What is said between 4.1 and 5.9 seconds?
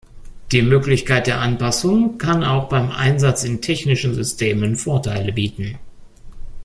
Systemen Vorteile bieten.